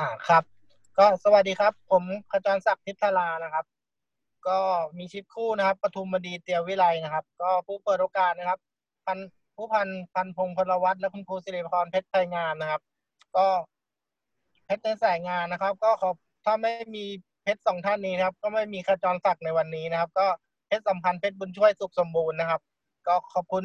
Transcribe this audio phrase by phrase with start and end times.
[0.00, 0.44] อ่าครับ
[0.98, 3.64] ก็สวัสดีครับ ผมขจรศักดิ์ทิพลานะครับ
[4.48, 4.58] ก็
[4.98, 8.58] มีชิปคู่นะครับปทุมบดีเตียววิไลนะครับ ก็ผู้เปิดโอกาสนะครับ
[9.06, 9.18] พัน
[9.56, 12.80] ผู้พันพันพงพลวัตและคุณครูสิริพรเพชรไทยงามนะครับ
[13.36, 13.46] ก็
[14.66, 16.10] เพชรในสายงานนะครับ ก็ขอ
[16.44, 17.04] ถ้าไม่มี
[17.42, 20.26] เพชรสองท่านนี้นะครับ ก็ไม่มีขจรศักดิ์ในวันนี้นะครับ ก็
[20.66, 22.60] เพชรสัมพันธ์เพชรบุญช่วยสุขสมบูรณ์นะครับ
[23.06, 23.64] ก็ขอบคุณ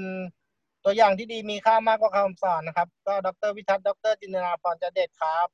[0.83, 5.47] ตัวอย่างที่ดีมีค่ามากกว่าคำสอนนะครับ ก็ดรวิทัศน์ดรจินนาพรจะเด็ดครับ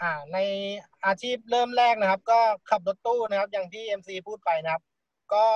[0.00, 0.38] อ่าใน
[1.06, 4.82] อาชีพเริ่มแรกนะครับ ก็ขับรถตู้นะครับ อย่างที่ MC พูดไปนะครับ
[5.34, 5.46] ก็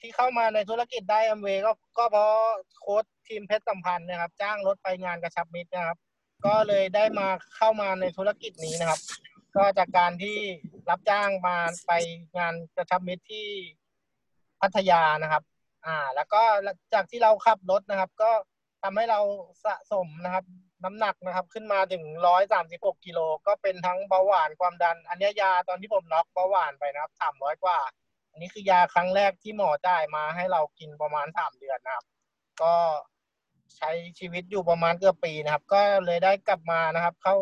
[0.00, 2.30] ที่เข้ามาในธุรกิจได้ m อ a y ก็ก็เพราะ
[2.80, 5.98] โค้ชทีมเพชรสัมพันธ์นะครับ จ้างรถไปงานกระชับมิตรนะครับ
[6.46, 9.00] ก็เลยได้มาเข้ามาในธุรกิจนี้นะครับ
[9.56, 10.38] ก็จากการที่
[10.90, 11.92] รับจ้างมาไป
[12.38, 13.46] งานกระชับมิตรที่
[14.60, 15.42] พัทยานะครับ
[15.86, 16.42] อ่า แล้วก็
[16.94, 18.30] จากที่เราขับรถนะครับ ก็
[18.82, 19.20] ทำให้เรา
[19.64, 20.44] สะสมนะครับ
[20.82, 27.78] น้ำหนักนะครับ ขึ้นมาถึงร้อยสามสิบหกกิโลก็เป็นทั้งเบาหวานความดัน อันนี้ยาตอนที่ผมน็อกเบาหวานไปนะครับสามร้อยกว่า
[28.30, 32.04] อันนี้คือยาครั้งแรกที่หมอจ่ายมาให้เรากินประมาณสามเดือนนะครับ
[32.62, 32.74] ก็
[33.76, 37.34] ใช้ชีวิตอยู่ประมาณเกือบปีนะครับ ก็เลยได้กลับมานะครับ เข้า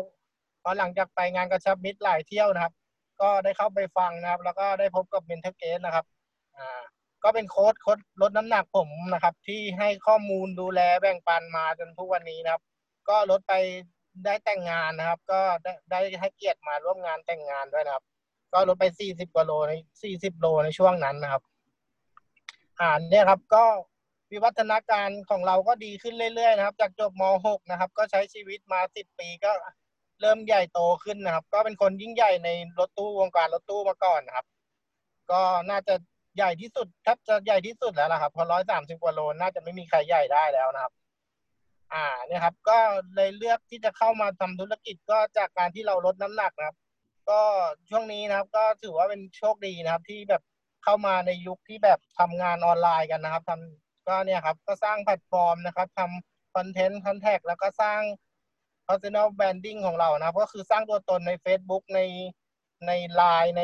[0.61, 2.73] พอหลังจากไปงานกระชับมิตรหลายเที่ยวนะครับ
[3.21, 6.05] ก็ได้เข้าไปฟังนะครับ แล้วก็ได้พบกับ mentor เกสนะครับ
[6.57, 6.81] อ่า
[7.23, 12.63] ก็เป็นโค้ชโค้ชลดน้ำหนักผมนะครับ ที่ให้ข้อมูลดูแลแบ่งปันมาจนทุกวันนี้นะครับ
[13.09, 13.53] ก็ลดไป
[14.25, 18.03] ได้แต่งงานนะครับ ก็ได้ได้ให้เกียรติมาร่วมงานแต่งงานด้วยนะครับ
[18.53, 19.73] ก็ลดไปสี่สิบกว่าโลใน
[20.03, 21.41] สี่สิบโลในช่วงนั้นนะครับ
[22.79, 23.63] อ่าเนี่ยครับก็
[24.31, 29.51] วิวัฒนาการของเราก็ดีขึ้นเรื่อยๆนะครับ จากจบม .6 นะครับ ก็ใช้ชีวิตมาสิบปีก็
[30.21, 34.45] เริ่มใหญ่โตขึ้นนะครับ ก็เป็นคนยิ่งใหญ่ในรถตู้วงการรถตู้มาก่อนนะครับ
[35.31, 35.93] ก็น่าจะ
[36.37, 40.93] ใหญ่ที่สุดแทบจะใหญ่ที่สุดแล้วละครับพอร้อยสามสิบกว่าโลน่าจะไม่มีใครใหญ่ได้แล้วนะครับ
[41.93, 42.77] อ่าเนี่ยครับ ก็
[43.15, 46.77] เลยเลือกที่จะเข้ามาทำธุรกิจก็จากการที่เราลดน้ำหนักนะครับ
[47.29, 47.41] ก็
[47.89, 50.41] ช่วงนี้นะครับ ก็ถือว่าเป็นโชคดีนะครับ ที่แบบ
[50.83, 58.01] เข้ามาในยุคที่แบบทำงานออนไลน์กันนะครับทำก็เนี่ยครับ ก็สร้างแพลตฟอร์มนะครับทำ content contact แล้วก็สร้าง
[58.87, 61.99] personal branding ของเรานะครับ ก็คือสร้างตัวตนใน Facebook ใน
[62.87, 63.63] ใน Line ใน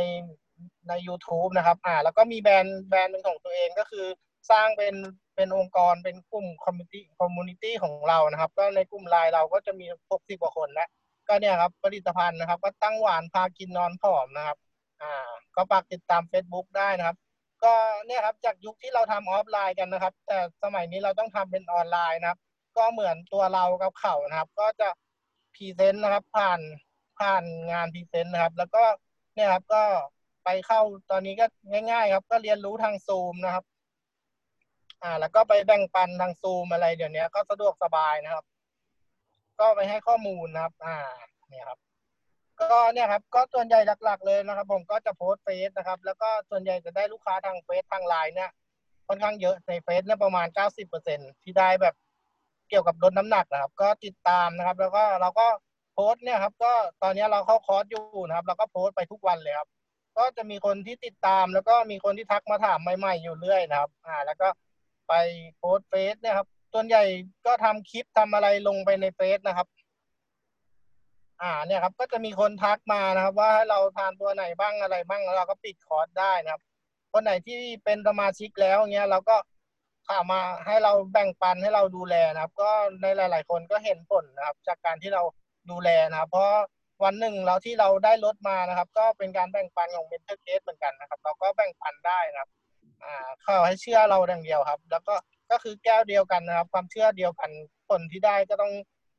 [0.90, 4.08] ใน YouTube นะครับ อ่า แล้วก็มีแบรนด์แบรนด์หนึ่งของตัวเองก็คือ
[4.52, 4.96] สร้างเป็น
[5.36, 10.90] เป็นองค์กรเป็นกลุ่ม community community ของเรานะครับ ก็ในกลุ่มไลน์เราก็จะมีหกสิบกว่าคนแล้ว
[11.28, 14.58] ก็เนี่ยครับผลิตภัณฑ์นะครับ ก็ตั้งหวานพากินนอนผอมนะครับ
[15.02, 17.18] อ่า ก็ฝากติดตาม Facebook ได้นะครับ
[17.64, 17.74] ก็
[18.06, 22.40] เนี่ยครับจากยุคที่เราทำออฟไลน์กันนะครับ แต่สมัยนี้เราต้องทำเป็นออนไลน์นะครับ
[22.78, 24.90] ก็เหมือนตัวเรากับเขานะครับ ก็จะ
[25.56, 26.60] present นะครับ ผ่าน
[27.20, 28.84] ผ่านงาน present นะครับ แล้วก็
[29.36, 29.84] เนี่ยครับก็
[30.44, 30.81] ไปเข้า
[31.12, 31.46] ตอนนี้ก็
[31.92, 33.66] ง่าย ๆ ครับ ก็เรียนรู้ทางซูมนะครับ
[35.04, 38.46] อ่า แล้วก็ไปแบ่งปันทางซูมอะไรเดี๋ยวนี้ก็สะดวกสบายนะครับ
[39.60, 40.98] ก็ไปให้ข้อมูลนะครับ อ่า
[41.50, 41.80] เนี่ยครับ
[42.62, 48.52] ก็เนี่ยครับ ก็ส่วนใหญ่หลัก ๆ เลยนะครับ ผมก็จะโพสเฟซนะครับ แล้วก็ส่วนใหญ่จะได้ลูกค้าทางเฟซทางไลน์เนี่ย
[49.08, 51.96] ค่อนข้างเยอะในเฟซเนี่ยประมาณเก้าสิบเปอร์เซ็นที่ได้แบบ
[52.70, 55.48] เกี่ยวกับลดน้ำหนักนะครับ ก็ติดตามนะครับ แล้วก็เราก็
[55.94, 56.74] โพสต์เนี่ยครับ ก็
[57.04, 59.70] ตอนนี้เราเข้าคอร์สอยู่นะครับ เราก็โพสต์ไปทุกวันเลยครับ
[60.18, 64.48] ก็จะมีคนที่ติดตามแล้วก็มีคนที่ทักมาถามใหม่ ๆ อยู่เรื่อยนะครับ อ่า แล้วก็
[65.09, 65.14] ไป
[65.58, 67.03] โพสต์เฟซเนี่ยครับส่วนใหญ่
[67.46, 69.68] ก็ทำคลิปทำอะไรลงไปในเฟซนะครับ
[71.42, 76.62] อ่าเนี่ยครับ ก็จะมีคนทักมานะครับ ว่าให้เราทานตัวไหนบ้างอะไรบ้างเราก็ปิดคอร์สได้นะครับ
[77.14, 79.36] คนไหนที่เป็นสมาชิกแล้วเงี้ยเราก็
[80.09, 82.72] ถามมาให้เราแบ่งปันให้เราดูแลนะครับ ก็
[83.02, 85.24] ในหลาย ๆ คนก็เห็นผลนะครับ จากการที่เรา
[85.72, 86.50] ดูแลนะครับ เพราะ
[87.03, 92.50] วันหนึ่งเราที่เราได้ลดมานะครับ ก็เป็นการแบ่งปันของ mentor เกสเหมือนกันนะครับ เราก็แบ่งปันได้นะครับ
[93.46, 95.16] ขอให้เชื่อเราอย่างเดียวครับ แล้วก็
[95.52, 97.50] ก็คือแก้วเดียวกันนะครับ ความเชื่อเดียวกัน
[97.90, 98.74] ผลที่ได้ก็ต้อง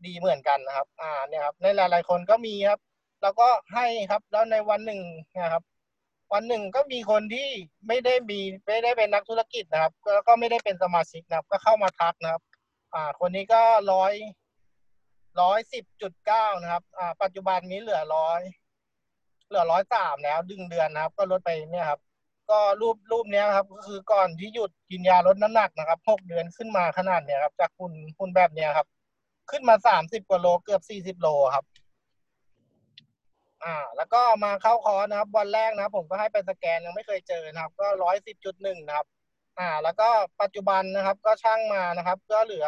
[0.06, 2.80] ดีเหมือนกันนะครับ อ่าเนี่ยครับในหลาย ๆ คนก็มีครับ
[3.22, 5.00] แล้วก็ให้ครับแล้วในวันหนึ่ง
[5.42, 5.62] นะครับ
[6.32, 7.48] วันหนึ่งก็มีคนที่
[7.86, 12.42] ไม่ได้มีไม่ได้เป็นนักธุรกิจนะครับ แล้วก็ไม่ได้เป็นสมาชิกนะครับ ก็เข้ามาทักนะครับ
[12.94, 13.62] อ่า คนนี้ก็
[13.92, 14.14] ร้อย
[15.41, 18.41] ร้อยสิบจุดเก้านะครับ อ่า ปัจจุบันนี้เหลือร้อย
[19.48, 22.00] เหลือร้อยสามแล้วดึงเดือนนะครับ ก็ลดไปเนี่ยครับ
[22.50, 28.86] ก็รูปรูปเนี้ยครับ ก็คือก่อนที่หยุดกินยาลดน้ำหนักนะครับหกเดือนขึ้นมาขนาดเนี้ยครับ จากคุณคุณแบบเนี้ยครับ
[29.50, 31.64] ขึ้นมาสามสิบกว่าโลเกือบสี่สิบโลครับ
[33.64, 39.06] อ่า แล้วก็มาเข้าคอร์สนะครับ วันแรกนะครับ ผมก็ให้ไปสแกนยังไม่เคยเจอนะครับ ก็ร้อยสิบจุดหนึ่งนะครับ
[39.58, 40.08] อ่า แล้วก็
[40.42, 42.66] ปัจจุบันนะครับ ก็ชั่งมานะครับ ก็เหลือ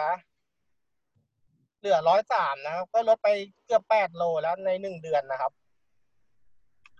[1.81, 3.29] เหลือร้อยสามนะครับ ก็ลดไป
[3.67, 5.53] เกือบแปดโลแล้วในหนึ่งเดือนนะครับ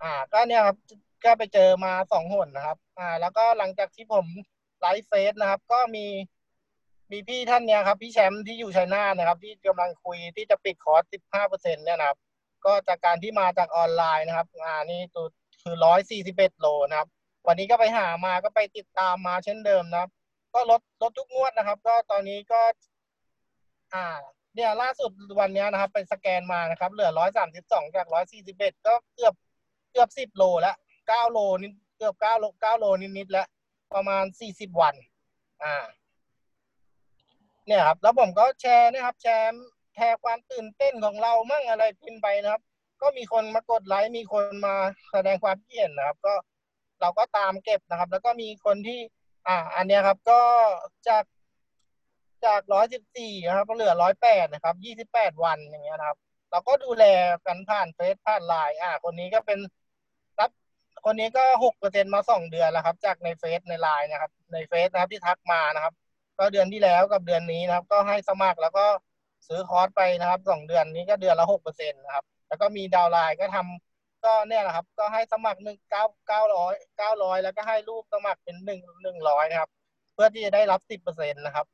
[0.03, 0.77] อ่า ก็เนี่ยครับ
[1.25, 4.25] ก็ไปเจอมาสองหนนะครับ อ่า แล้วก็หลังจากที่ผม
[4.81, 6.05] ไลฟ์เฟซนะครับ ก็มี
[7.11, 12.17] มีพี่ท่านเนี้ยครับ พี่แชมป์ที่อยู่ชัยนาทนะครับ ที่กำลังคุยที่จะปิดคอร์ส15เปอร์เซ็นต์เนี่ยนะครับ
[12.65, 15.25] ก็จากการที่มาจากออนไลน์นะครับ อ่านี่ตัว
[15.61, 17.09] คือร้อยสี่สิบเอ็ดโลนะครับ
[17.47, 20.09] วันนี้ก็ไปหามาก็ไปติดตามมาเช่นเดิมนะครับ
[20.53, 22.61] ก็ลดลดทุกงวดนะครับ ก็ตอนนี้ก็
[23.93, 24.05] อ่า
[24.55, 29.33] เนี่ยล่าสุดวันเนี้ยนะครับไปสแกนมานะครับ เหลือร้อยสามสิบสองจากร้อยสี่สิบเอ็ดก็เกือบ
[29.91, 30.75] เกือบสิบโลแล้ว
[31.07, 33.47] เก้าโลนิดเกือบเก้าโลเก้าโลนิดๆแล้ว
[33.93, 34.95] ประมาณสี่สิบวัน
[35.63, 35.75] อ่า
[37.67, 39.47] เนี่ยครับ แล้วผมก็แชร์นะครับ แชร์
[39.95, 42.61] แชร์ความตื่นเต้นของเรามั่งอะไรพิมพ์ไปนะครับ
[43.01, 44.75] ก็มีคนมากดไลค์มีคนมา
[45.11, 46.33] แสดงความคิดเห็นนะครับ ก็
[47.01, 48.99] เราก็ตามเก็บนะครับ แล้วก็มีคนที่
[49.47, 50.41] อ่า อันเนี้ยครับ ก็
[51.07, 51.23] จาก
[52.45, 56.17] จากร้อยสิบสี่นะครับเหลือร้อยแปดนะครับยี่สิบแปดวันอย่างเงี้ยนะครับ
[56.51, 57.05] เราก็ดูแล
[57.45, 59.59] กันผ่านเฟซผ่านไลน์อ่า คนนี้ก็เป็น
[61.05, 65.93] คนนี้ก็หกเปอร์เซ็นมาสองเดือนแล้วครับ จากในเฟซในไลน์นะครับ ในเฟซนะครับที่ทักมานะครับ
[66.39, 68.85] ก็เดือนที่แล้วกับเดือนนี้นะครับ ก็ให้สมัครแล้วก็
[69.47, 79.69] ซื้อคอร์สไปนะครับสองเดือนนี้ก็เดือนละหกเปอร์เซ็นนะครับ แล้วก็มีดาวไลน์ก็ทำก็เนี่ยแหละครับ ก็ให้สมัครหนึ่งเก้าเก้าร้อยเก้าร้อยแล้วก็ให้ลูกสมัครเป็นหนึ่งหนึ่งร้อยนะครับ
[80.13, 81.65] เพื่อที่จะได้รับสิบเปอร์เซ็นตนะครับ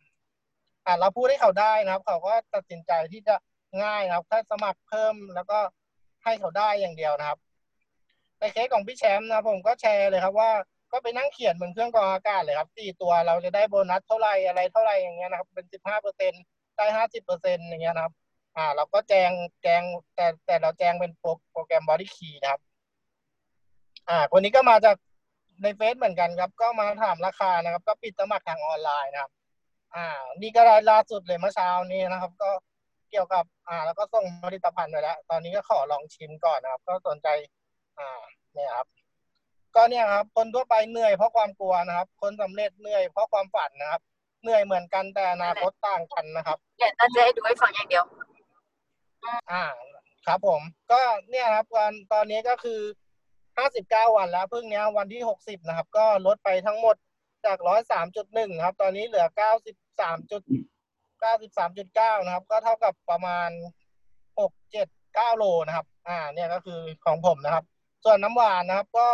[0.85, 3.35] อ่าเราพูดให้เขาได้นะครับ เขาก็ตัดสินใจที่จะ
[3.83, 5.59] ง่ายนะครับแค่สมัครเพิ่มแล้วก็
[6.23, 7.39] ให้เขาได้อย่างเดียวนะครับ
[8.39, 10.51] ในเคสของพี่แชมป์นะผมก็แชร์เลยครับว่า
[10.91, 16.33] ก็ไปนั่งเขียนบนเครื่องกรองอากาศเลยครับสี่ตัวเราจะได้โบนัสเท่าไหร่อะไรเท่าไหร่อย่างเงี้ยนะครับเป็นสิบห้าเปอร์เซ็น
[16.77, 18.13] ได้ห้าสิบเปอร์เซ็นอย่างเงี้ยนะครับ
[18.57, 19.31] อ่า เราก็แจง
[19.63, 19.81] แจง
[20.15, 22.61] แต่แต่เราแจงเป็นโปรโปรแกรม BodyKey นะครับ
[24.09, 24.95] อ่า คนนี้ก็มาจาก
[25.63, 29.31] ในเฟซเหมือนกันครับ ก็มาถามราคานะครับ ก็ปิดสมัครทางออนไลน์นะครับ
[29.95, 30.05] อ่า
[30.41, 32.49] นี่ก็ได้ล่าสุดเลยเมื่อเช้านี้นะครับ ก็
[33.11, 37.27] เกี่ยวกับ อ่า แล้วก็ส่งผลิตภัณฑ์ไปแล้ว ตอนนี้ก็ขอลองชิมก่อนนะครับ ก็สนใจ
[37.99, 38.11] อ่า
[38.53, 38.87] เนี่ยครับ
[39.75, 44.01] ก็เนี่ยครับ คนทั่วไปเหนื่อยเพราะความกลัวนะครับ คนสำเร็จเหนื่อยเพราะความฝันนะครับ
[44.41, 48.05] เหนื่อยเหมือนกันแต่อนาคตต่างกันนะครับเดี๋ยวน่าจะให้ดูให้ฟังอย่างเดียว
[49.51, 49.65] อ่า
[50.27, 50.61] ครับผม
[50.91, 52.79] ก็เนี่ยครับวันตอนนี้ก็คือ
[53.57, 56.95] ห้าสิบเก้าวันแล้วเพิ่งเนี้ยวันที่หกสิบนะครับ ก็ลดไปทั้งหมด
[57.45, 60.41] จากร้อยสามจุดหนึ่งครับ ตอนนี้เหลือเก้าสิบสามจุด
[61.19, 63.49] เก้าสิบสามจุดเก้านะครับ ก็เท่ากับประมาณ
[64.39, 67.65] หกเจ็ดเก้าโลนะครับ อ่า เนี่ยก็คือของผมนะครับ
[68.03, 69.07] ส่วนน้ำหวานนะครับ ก็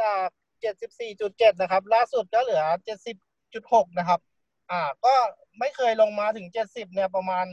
[0.00, 0.26] จาก
[0.60, 3.16] เจ็ดสิบสี่จุดเจ็ดนะครับ ล่าสุดก็เหลือเจ็ดสิบ
[3.54, 4.20] จุดหกนะครับ
[4.70, 5.14] อ่า ก็
[5.58, 7.46] ไม่เคยลงมาถึงเจ็ดสิบเนี่ยประมาณ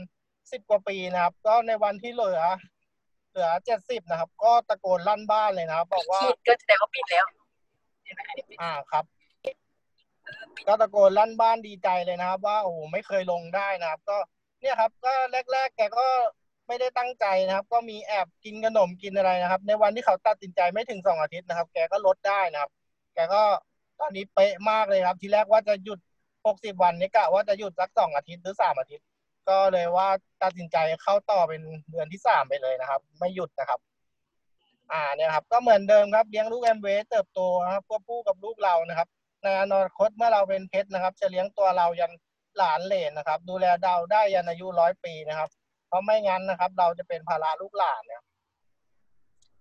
[0.52, 2.42] สิบกว่าปีนะครับ ก็ในวันที่เหลือ
[3.30, 7.26] เหลือเจ็ดสิบนะครับ ก็ตะโกนลั่นบ้านเลยนะครับบอกว่าขีดก็แสดงว่าปิดแล้ว
[8.04, 9.04] เห็นไหมอันนี้ปิดอ่าครับ
[10.66, 14.18] ก็ตะโกนลั่นบ้านดีใจเลยนะครับ ว่าโอ้โหไม่เคยลงได้นะครับ ก็
[14.60, 15.12] เนี่ยครับ ก็
[15.52, 16.06] แรกๆแกก็
[16.68, 22.70] ไม่ได้ตั้งใจนะครับ ก็มีแอบกินขนมกินอะไรนะครับ ในวันที่เขาตัดสินใจไม่ถึงสองอาทิตย์นะครับ แกก็ลดได้นะครับ
[23.14, 23.42] แกก็
[24.00, 25.98] ตอนนี้เป๊ะมากเลยครับ ทีแรกว่าจะหยุด
[26.46, 29.06] หกสิบวันนี้กะว่าจะหยุดสักสองอาทิตย์หรือสามอาทิตย์
[29.48, 30.08] ก็เลยว่า
[30.42, 33.80] ตัดสินใจเข้าต่อเป็นเดือนที่สามไปเลยนะครับ ไม่หยุดนะครับ
[34.92, 39.08] อ่าเนี่ยครับ ก็เหมือนเดิมครับเลี้ยงลูกแอมเวย์เติบโตนะครับควบคู่กับลูกเรานะครับ
[39.42, 42.12] ในอนาคตเมื่อเราเป็นเพชรนะครับ จะเลี้ยงตัวเรายัน
[42.58, 45.48] หลานเหลนนะครับ ดูแลดาวได้ยันอายุร้อยปีนะครับ
[45.94, 48.22] ราะไม่งั้นนะครับ เราจะเป็นภาระลูกหลานเนี่ย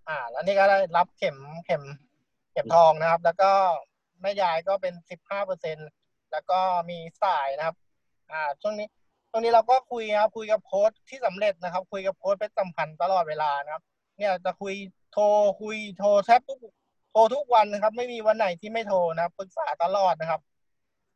[0.08, 1.84] อ่า แล้วนี่ก็ได้รับเข็มเข็ม
[2.52, 3.52] เข็มทองนะครับ แล้วก็
[4.22, 5.78] แม่ยายก็เป็นสิบห้าเปอร์เซ็น
[6.32, 6.60] แล้วก็
[6.90, 7.76] มีสายนะครับ
[8.32, 8.88] อ่า ช่วงนี้
[9.32, 13.84] ตรงนี้เราก็คุยครับ คุยกับโค้ชที่สำเร็จนะครับ คุยกับโค้ชเป็นสัมพันธ์ตลอดเวลานะครับ
[14.18, 14.74] เนี่ยจะคุย
[15.14, 15.24] โทร
[15.62, 16.60] คุยโทรแทบทุก
[17.12, 20.42] โทรทุกวันนะครับ ไม่มีวันไหนที่ไม่โทรนะครับปรึกษาตลอดนะครับ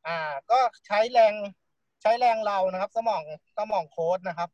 [0.08, 0.18] อ่า
[0.52, 1.34] ก็ใช้แรง
[2.02, 3.24] ใช้แรงเรานะครับ สมอง
[3.58, 4.50] สมองโค้ชนะครับ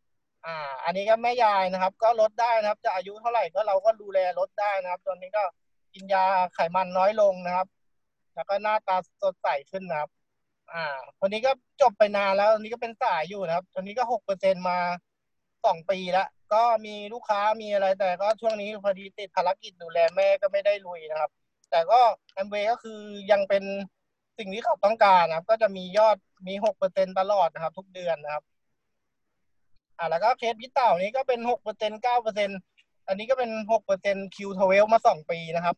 [0.45, 5.43] อ่า อันนี้ก็แม่ยายนะครับ ก็ลดได้นะครับ จะอายุเท่าไหร่ก็เราก็ดูแลลดได้นะครับ ตอนนี้ก็
[5.93, 7.67] กินยาไขมันน้อยลงนะครับ
[8.35, 10.09] แล้วก็หน้าตาสดใสขึ้นนะครับ
[10.73, 10.83] อ่า
[11.19, 14.77] คนนี้ก็จบไปนานแล้วคนนี้ก็เป็นสายอยู่นะครับ ตอนนี้ก็หกเปอร์เซ็นมา
[15.65, 21.31] สองปีล้วก็มีลูกค้ามีอะไรแต่ก็ช่วงนี้พอดีติดภารกิจดูแลแม่ก็ไม่ได้ลุยนะครับ
[21.69, 21.99] แต่ก็
[22.33, 22.99] แอมเวก็คือ
[23.31, 23.63] ยังเป็น
[24.37, 28.43] สิ่งที่เขาต้องการนะครับ ก็จะมียอดมีหกเปอร์เซ็นตลอดนะครับ ทุกเดือนนะครับ
[29.97, 32.49] อ่าแล้วก็เคสพี่เต่านี้ก็เป็นหกเปอร์เซ็นเก้าเปอร์เซ็น
[33.07, 35.75] อันนี้ก็เป็นหกเปอร์เซ็นคิวทเวลมาสองปีนะครับ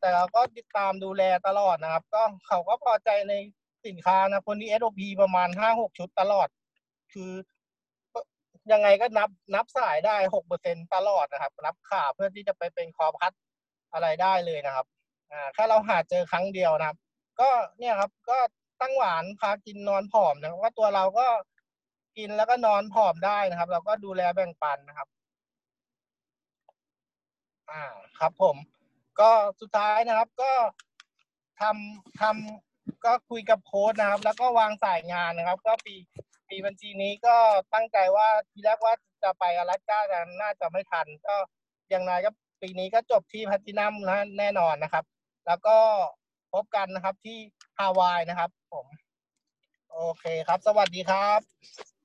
[0.00, 3.34] แต่เราก็ติดตามดูแลตลอดนะครับ ก็เขาก็พอใจใน
[3.86, 6.48] สินค้านะคนที่ SOP ประมาณห้าหกชุดตลอด
[7.12, 7.32] คือ
[8.72, 13.32] ยังไงก็นับนับสายได้หกเปอร์เซ็นตลอดนะครับ นับขาเพื่อที่จะไปเป็นคอพัด
[13.92, 14.86] อะไรได้เลยนะครับ
[15.32, 16.98] อ่าแค่เราหาเจอครั้งเดียวนะครับ
[17.40, 17.48] ก็
[17.78, 18.38] เนี่ยครับก็
[18.80, 21.26] ตั้งหวานพากินนอนผอมนะครับว่าตัวเราก็
[22.16, 25.08] กินแล้วก็นอนผอมได้นะครับ เราก็ดูแลแบ่งปันนะครับ
[27.70, 27.82] อ่า
[28.18, 28.56] ครับ ผม
[29.20, 29.30] ก็
[29.60, 30.52] สุดท้ายนะครับ ก็
[31.60, 35.94] ทำทำก็คุยกับโค้ชนะครับ แล้วก็วางสายงานนะครับ ก็ปี
[36.48, 37.36] ปีบัญชีนี้ก็
[37.74, 41.34] ตั้งใจว่าทีแรกว่าจะไปอลาสก้าแต่น่าจะไม่ทัน ก็
[41.90, 42.30] อย่างไรก็
[42.62, 45.04] ปีนี้ก็จบที่แพลตตินัมนะแน่นอนนะครับ
[45.46, 45.78] แล้วก็
[46.52, 47.38] พบกันนะครับที่
[47.78, 48.86] ฮาวายนะครับ ผม
[49.92, 51.95] โอเคครับ สวัสดีครับ